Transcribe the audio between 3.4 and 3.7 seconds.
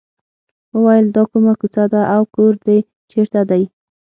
دی.